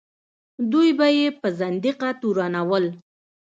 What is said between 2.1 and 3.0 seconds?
تورنول.